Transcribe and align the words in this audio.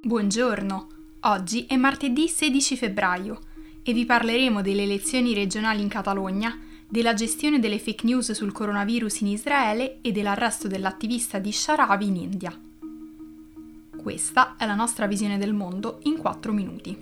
Buongiorno, 0.00 0.86
oggi 1.22 1.66
è 1.66 1.74
martedì 1.74 2.28
16 2.28 2.76
febbraio 2.76 3.40
e 3.82 3.92
vi 3.92 4.04
parleremo 4.04 4.62
delle 4.62 4.84
elezioni 4.84 5.34
regionali 5.34 5.82
in 5.82 5.88
Catalogna, 5.88 6.56
della 6.88 7.14
gestione 7.14 7.58
delle 7.58 7.80
fake 7.80 8.06
news 8.06 8.30
sul 8.30 8.52
coronavirus 8.52 9.22
in 9.22 9.26
Israele 9.26 9.98
e 10.00 10.12
dell'arresto 10.12 10.68
dell'attivista 10.68 11.40
di 11.40 11.50
Sharavi 11.50 12.06
in 12.06 12.14
India. 12.14 12.56
Questa 14.00 14.54
è 14.56 14.66
la 14.66 14.76
nostra 14.76 15.08
visione 15.08 15.36
del 15.36 15.52
mondo 15.52 15.98
in 16.04 16.16
4 16.16 16.52
minuti. 16.52 16.96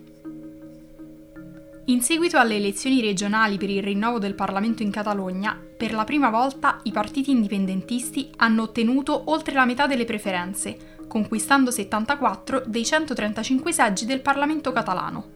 In 1.89 2.01
seguito 2.01 2.39
alle 2.39 2.57
elezioni 2.57 3.03
regionali 3.03 3.59
per 3.59 3.69
il 3.69 3.83
rinnovo 3.83 4.19
del 4.19 4.35
Parlamento 4.35 4.83
in 4.83 4.91
Catalogna, 4.91 5.55
per 5.55 5.93
la 5.93 6.05
prima 6.05 6.31
volta 6.31 6.81
i 6.85 6.93
partiti 6.93 7.31
indipendentisti 7.31 8.31
hanno 8.37 8.63
ottenuto 8.63 9.25
oltre 9.27 9.53
la 9.53 9.67
metà 9.67 9.87
delle 9.87 10.07
preferenze, 10.07 10.96
conquistando 11.17 11.71
74 11.71 12.65
dei 12.67 12.85
135 12.85 13.73
seggi 13.73 14.05
del 14.05 14.21
Parlamento 14.21 14.71
catalano, 14.71 15.31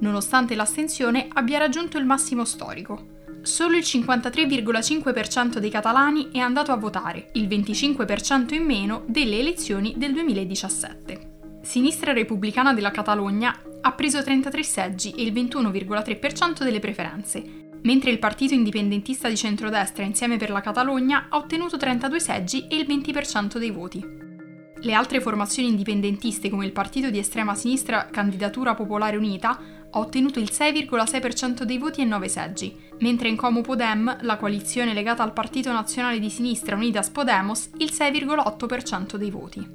nonostante 0.00 0.56
l'astensione 0.56 1.28
abbia 1.34 1.58
raggiunto 1.58 1.98
il 1.98 2.04
massimo 2.04 2.44
storico. 2.44 3.18
Solo 3.42 3.76
il 3.76 3.84
53,5% 3.84 5.58
dei 5.58 5.70
catalani 5.70 6.30
è 6.32 6.40
andato 6.40 6.72
a 6.72 6.76
votare, 6.76 7.30
il 7.34 7.46
25% 7.46 8.54
in 8.54 8.64
meno 8.64 9.04
delle 9.06 9.38
elezioni 9.38 9.94
del 9.96 10.12
2017. 10.14 11.60
Sinistra 11.62 12.12
Repubblicana 12.12 12.74
della 12.74 12.90
Catalogna 12.90 13.56
ha 13.82 13.92
preso 13.92 14.24
33 14.24 14.62
seggi 14.64 15.12
e 15.12 15.22
il 15.22 15.32
21,3% 15.32 16.64
delle 16.64 16.80
preferenze, 16.80 17.68
mentre 17.82 18.10
il 18.10 18.18
partito 18.18 18.54
indipendentista 18.54 19.28
di 19.28 19.36
centrodestra 19.36 20.02
Insieme 20.02 20.38
per 20.38 20.50
la 20.50 20.60
Catalogna 20.60 21.26
ha 21.28 21.36
ottenuto 21.36 21.76
32 21.76 22.18
seggi 22.18 22.66
e 22.66 22.74
il 22.74 22.86
20% 22.88 23.58
dei 23.58 23.70
voti. 23.70 24.29
Le 24.82 24.94
altre 24.94 25.20
formazioni 25.20 25.68
indipendentiste 25.68 26.48
come 26.48 26.64
il 26.64 26.72
partito 26.72 27.10
di 27.10 27.18
estrema 27.18 27.54
sinistra 27.54 28.06
Candidatura 28.10 28.74
Popolare 28.74 29.18
Unita 29.18 29.58
ha 29.90 29.98
ottenuto 29.98 30.38
il 30.38 30.48
6,6% 30.50 31.64
dei 31.64 31.76
voti 31.76 32.00
e 32.00 32.06
9 32.06 32.28
seggi, 32.28 32.74
mentre 33.00 33.28
in 33.28 33.36
Como 33.36 33.60
Podem, 33.60 34.18
la 34.22 34.36
coalizione 34.38 34.94
legata 34.94 35.22
al 35.22 35.34
Partito 35.34 35.70
Nazionale 35.70 36.18
di 36.18 36.30
Sinistra 36.30 36.76
Unidas 36.76 37.10
Podemos, 37.10 37.70
il 37.76 37.90
6,8% 37.92 39.16
dei 39.16 39.30
voti. 39.30 39.68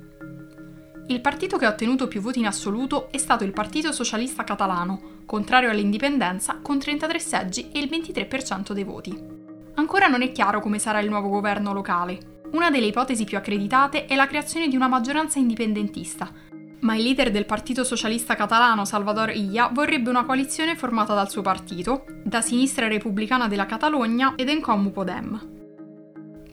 Il 1.07 1.21
partito 1.21 1.57
che 1.57 1.65
ha 1.65 1.69
ottenuto 1.69 2.07
più 2.07 2.19
voti 2.19 2.39
in 2.39 2.47
assoluto 2.47 3.11
è 3.11 3.17
stato 3.17 3.43
il 3.43 3.53
Partito 3.53 3.91
Socialista 3.91 4.43
Catalano, 4.43 5.21
contrario 5.27 5.69
all'indipendenza, 5.69 6.57
con 6.63 6.79
33 6.79 7.19
seggi 7.19 7.69
e 7.71 7.77
il 7.77 7.89
23% 7.91 8.71
dei 8.71 8.83
voti. 8.83 9.15
Ancora 9.75 10.07
non 10.07 10.23
è 10.23 10.31
chiaro 10.31 10.61
come 10.61 10.79
sarà 10.79 10.99
il 10.99 11.09
nuovo 11.09 11.29
governo 11.29 11.73
locale, 11.73 12.33
una 12.55 12.71
delle 12.71 12.85
ipotesi 12.85 13.25
più 13.25 13.37
accreditate 13.37 14.05
è 14.05 14.15
la 14.15 14.27
creazione 14.27 14.69
di 14.69 14.77
una 14.77 14.87
maggioranza 14.87 15.39
indipendentista, 15.39 16.31
ma 16.79 16.95
il 16.95 17.03
leader 17.03 17.29
del 17.29 17.45
Partito 17.45 17.83
Socialista 17.83 18.35
Catalano 18.35 18.85
Salvador 18.85 19.31
Illa 19.31 19.69
vorrebbe 19.73 20.09
una 20.09 20.23
coalizione 20.23 20.77
formata 20.77 21.13
dal 21.13 21.29
suo 21.29 21.41
partito, 21.41 22.05
da 22.23 22.41
Sinistra 22.41 22.87
Repubblicana 22.87 23.49
della 23.49 23.65
Catalogna 23.65 24.35
ed 24.37 24.47
Encom 24.47 24.91
Podem. 24.91 25.53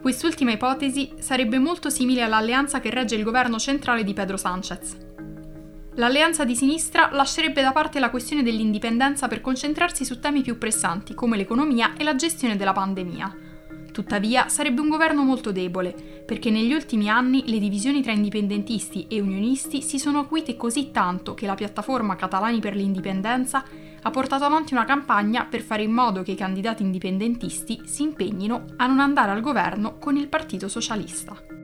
Quest'ultima 0.00 0.50
ipotesi 0.50 1.12
sarebbe 1.20 1.61
molto 1.61 1.89
simile 1.89 2.22
all'alleanza 2.22 2.81
che 2.81 2.91
regge 2.91 3.14
il 3.14 3.22
governo 3.22 3.59
centrale 3.61 4.03
di 4.03 4.12
Pedro 4.12 4.37
Sánchez. 4.37 4.97
L'alleanza 5.94 6.44
di 6.44 6.56
sinistra 6.56 7.11
lascerebbe 7.12 7.62
da 7.62 7.70
parte 7.70 8.00
la 8.00 8.11
questione 8.11 8.42
dell'indipendenza 8.42 9.28
per 9.28 9.41
concentrarsi 9.41 10.05
su 10.05 10.19
temi 10.19 10.42
più 10.42 10.59
pressanti 10.59 11.14
come 11.14 11.37
l'economia 11.37 11.92
e 11.97 12.03
la 12.03 12.16
gestione 12.16 12.56
della 12.56 12.72
pandemia, 12.72 13.41
Tuttavia 13.92 14.48
sarebbe 14.48 14.80
un 14.80 14.88
governo 14.88 15.22
molto 15.22 15.52
debole, 15.52 15.92
perché 16.26 16.50
negli 16.50 16.72
ultimi 16.72 17.10
anni 17.10 17.44
le 17.46 17.58
divisioni 17.58 18.02
tra 18.02 18.12
indipendentisti 18.12 19.06
e 19.06 19.20
unionisti 19.20 19.82
si 19.82 19.98
sono 19.98 20.20
acuite 20.20 20.56
così 20.56 20.90
tanto 20.90 21.34
che 21.34 21.46
la 21.46 21.54
piattaforma 21.54 22.16
Catalani 22.16 22.58
per 22.58 22.74
l'indipendenza 22.74 23.62
ha 24.04 24.10
portato 24.10 24.44
avanti 24.44 24.72
una 24.72 24.86
campagna 24.86 25.44
per 25.44 25.60
fare 25.60 25.82
in 25.82 25.92
modo 25.92 26.22
che 26.22 26.32
i 26.32 26.36
candidati 26.36 26.82
indipendentisti 26.82 27.82
si 27.84 28.02
impegnino 28.02 28.64
a 28.76 28.86
non 28.86 28.98
andare 28.98 29.31
al 29.31 29.42
governo 29.42 29.98
con 29.98 30.16
il 30.16 30.28
Partito 30.28 30.69
Socialista. 30.69 31.62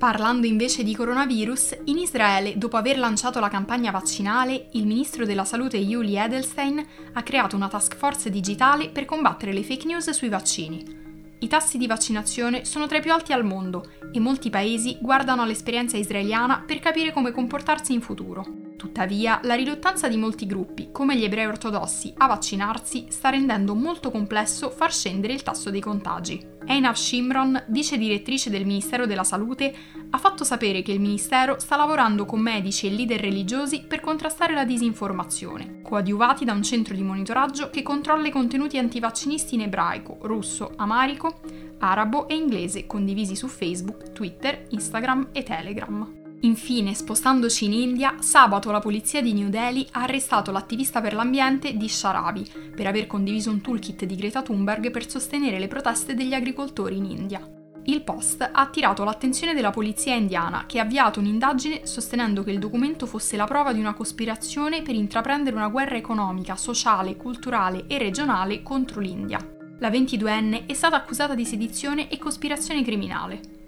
Parlando 0.00 0.46
invece 0.46 0.82
di 0.82 0.96
coronavirus, 0.96 1.80
in 1.84 1.98
Israele, 1.98 2.56
dopo 2.56 2.78
aver 2.78 2.98
lanciato 2.98 3.38
la 3.38 3.50
campagna 3.50 3.90
vaccinale, 3.90 4.68
il 4.72 4.86
ministro 4.86 5.26
della 5.26 5.44
salute 5.44 5.76
Yuli 5.76 6.16
Edelstein 6.16 6.82
ha 7.12 7.22
creato 7.22 7.54
una 7.54 7.68
task 7.68 7.96
force 7.96 8.30
digitale 8.30 8.88
per 8.88 9.04
combattere 9.04 9.52
le 9.52 9.62
fake 9.62 9.84
news 9.84 10.08
sui 10.08 10.30
vaccini. 10.30 11.36
I 11.40 11.46
tassi 11.48 11.76
di 11.76 11.86
vaccinazione 11.86 12.64
sono 12.64 12.86
tra 12.86 12.96
i 12.96 13.02
più 13.02 13.12
alti 13.12 13.34
al 13.34 13.44
mondo 13.44 13.90
e 14.10 14.18
molti 14.20 14.48
paesi 14.48 14.96
guardano 15.02 15.42
all'esperienza 15.42 15.98
israeliana 15.98 16.64
per 16.66 16.78
capire 16.78 17.12
come 17.12 17.30
comportarsi 17.30 17.92
in 17.92 18.00
futuro. 18.00 18.69
Tuttavia, 18.80 19.40
la 19.42 19.56
riluttanza 19.56 20.08
di 20.08 20.16
molti 20.16 20.46
gruppi, 20.46 20.88
come 20.90 21.14
gli 21.14 21.22
ebrei 21.22 21.44
ortodossi, 21.44 22.14
a 22.16 22.26
vaccinarsi 22.26 23.08
sta 23.10 23.28
rendendo 23.28 23.74
molto 23.74 24.10
complesso 24.10 24.70
far 24.70 24.90
scendere 24.90 25.34
il 25.34 25.42
tasso 25.42 25.68
dei 25.68 25.82
contagi. 25.82 26.42
Einav 26.64 26.94
Shimron, 26.94 27.64
vice 27.68 27.98
direttrice 27.98 28.48
del 28.48 28.64
Ministero 28.64 29.04
della 29.04 29.22
Salute, 29.22 29.74
ha 30.08 30.16
fatto 30.16 30.44
sapere 30.44 30.80
che 30.80 30.92
il 30.92 31.00
Ministero 31.00 31.58
sta 31.58 31.76
lavorando 31.76 32.24
con 32.24 32.40
medici 32.40 32.86
e 32.86 32.90
leader 32.92 33.20
religiosi 33.20 33.84
per 33.86 34.00
contrastare 34.00 34.54
la 34.54 34.64
disinformazione, 34.64 35.82
coadiuvati 35.82 36.46
da 36.46 36.54
un 36.54 36.62
centro 36.62 36.94
di 36.94 37.02
monitoraggio 37.02 37.68
che 37.68 37.82
controlla 37.82 38.28
i 38.28 38.32
contenuti 38.32 38.78
antivaccinisti 38.78 39.56
in 39.56 39.60
ebraico, 39.60 40.16
russo, 40.22 40.72
amarico, 40.76 41.42
arabo 41.80 42.28
e 42.28 42.34
inglese 42.34 42.86
condivisi 42.86 43.36
su 43.36 43.46
Facebook, 43.46 44.12
Twitter, 44.12 44.64
Instagram 44.70 45.28
e 45.32 45.42
Telegram. 45.42 46.19
Infine, 46.42 46.94
spostandoci 46.94 47.66
in 47.66 47.74
India, 47.74 48.16
sabato 48.20 48.70
la 48.70 48.78
polizia 48.78 49.20
di 49.20 49.34
New 49.34 49.50
Delhi 49.50 49.86
ha 49.92 50.02
arrestato 50.02 50.50
l'attivista 50.50 51.02
per 51.02 51.12
l'ambiente 51.12 51.76
di 51.76 51.86
Sharabi 51.86 52.50
per 52.74 52.86
aver 52.86 53.06
condiviso 53.06 53.50
un 53.50 53.60
toolkit 53.60 54.06
di 54.06 54.16
Greta 54.16 54.40
Thunberg 54.40 54.90
per 54.90 55.08
sostenere 55.08 55.58
le 55.58 55.68
proteste 55.68 56.14
degli 56.14 56.32
agricoltori 56.32 56.96
in 56.96 57.04
India. 57.04 57.46
Il 57.84 58.02
post 58.02 58.40
ha 58.40 58.50
attirato 58.52 59.04
l'attenzione 59.04 59.52
della 59.52 59.70
polizia 59.70 60.14
indiana, 60.14 60.64
che 60.66 60.78
ha 60.78 60.82
avviato 60.82 61.20
un'indagine 61.20 61.86
sostenendo 61.86 62.42
che 62.42 62.52
il 62.52 62.58
documento 62.58 63.04
fosse 63.04 63.36
la 63.36 63.46
prova 63.46 63.74
di 63.74 63.80
una 63.80 63.94
cospirazione 63.94 64.80
per 64.80 64.94
intraprendere 64.94 65.56
una 65.56 65.68
guerra 65.68 65.96
economica, 65.96 66.56
sociale, 66.56 67.16
culturale 67.16 67.84
e 67.86 67.98
regionale 67.98 68.62
contro 68.62 69.00
l'India. 69.00 69.38
La 69.78 69.90
22enne 69.90 70.66
è 70.66 70.72
stata 70.72 70.96
accusata 70.96 71.34
di 71.34 71.44
sedizione 71.44 72.08
e 72.08 72.18
cospirazione 72.18 72.82
criminale. 72.82 73.59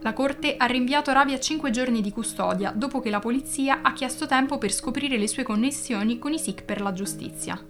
La 0.00 0.12
Corte 0.12 0.56
ha 0.56 0.66
rinviato 0.66 1.12
Ravi 1.12 1.32
a 1.32 1.40
5 1.40 1.70
giorni 1.70 2.00
di 2.00 2.12
custodia 2.12 2.70
dopo 2.70 3.00
che 3.00 3.10
la 3.10 3.18
polizia 3.18 3.80
ha 3.82 3.92
chiesto 3.92 4.26
tempo 4.26 4.56
per 4.56 4.72
scoprire 4.72 5.18
le 5.18 5.26
sue 5.26 5.42
connessioni 5.42 6.20
con 6.20 6.32
i 6.32 6.38
Sikh 6.38 6.62
per 6.62 6.80
la 6.80 6.92
giustizia. 6.92 7.60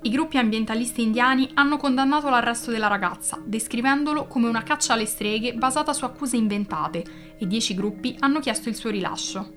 I 0.00 0.10
gruppi 0.10 0.38
ambientalisti 0.38 1.02
indiani 1.02 1.50
hanno 1.54 1.76
condannato 1.76 2.30
l'arresto 2.30 2.70
della 2.70 2.86
ragazza, 2.86 3.38
descrivendolo 3.44 4.26
come 4.26 4.48
una 4.48 4.62
caccia 4.62 4.94
alle 4.94 5.04
streghe 5.04 5.54
basata 5.54 5.92
su 5.92 6.06
accuse 6.06 6.36
inventate, 6.36 7.04
e 7.38 7.46
10 7.46 7.74
gruppi 7.74 8.16
hanno 8.18 8.40
chiesto 8.40 8.70
il 8.70 8.76
suo 8.76 8.88
rilascio. 8.88 9.52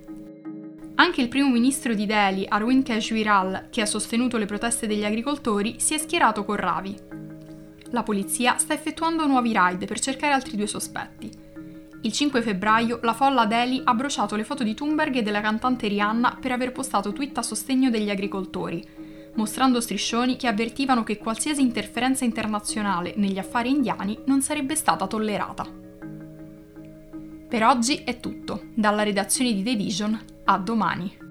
Anche 0.95 1.21
il 1.21 1.29
primo 1.29 1.49
ministro 1.49 1.93
di 1.93 2.05
Delhi, 2.05 2.45
Arvind 2.47 2.83
Kejriwal, 2.83 3.67
che 3.69 3.81
ha 3.81 3.85
sostenuto 3.85 4.37
le 4.37 4.45
proteste 4.45 4.85
degli 4.85 5.05
agricoltori, 5.05 5.75
si 5.79 5.93
è 5.93 5.97
schierato 5.97 6.43
con 6.43 6.55
Ravi. 6.57 6.95
La 7.91 8.03
polizia 8.03 8.57
sta 8.57 8.73
effettuando 8.73 9.27
nuovi 9.27 9.53
raid 9.53 9.85
per 9.85 9.99
cercare 9.99 10.33
altri 10.33 10.57
due 10.57 10.67
sospetti. 10.67 11.46
Il 12.01 12.11
5 12.11 12.41
febbraio 12.41 12.99
la 13.01 13.13
folla 13.13 13.45
Delhi 13.45 13.81
ha 13.83 13.93
bruciato 13.93 14.35
le 14.35 14.43
foto 14.43 14.63
di 14.63 14.73
Thunberg 14.73 15.15
e 15.15 15.21
della 15.23 15.41
cantante 15.41 15.87
Rihanna 15.87 16.37
per 16.39 16.51
aver 16.51 16.71
postato 16.71 17.11
tweet 17.11 17.37
a 17.39 17.41
sostegno 17.41 17.89
degli 17.89 18.09
agricoltori, 18.09 18.85
mostrando 19.35 19.81
striscioni 19.81 20.35
che 20.35 20.47
avvertivano 20.47 21.03
che 21.03 21.17
qualsiasi 21.17 21.61
interferenza 21.61 22.23
internazionale 22.23 23.13
negli 23.17 23.39
affari 23.39 23.71
indiani 23.71 24.17
non 24.25 24.41
sarebbe 24.41 24.75
stata 24.75 25.07
tollerata. 25.07 25.65
Per 27.49 27.63
oggi 27.63 28.03
è 28.03 28.19
tutto, 28.19 28.63
dalla 28.73 29.03
redazione 29.03 29.53
di 29.53 29.63
The 29.63 29.75
Vision 29.75 30.19
a 30.45 30.57
domani. 30.57 31.26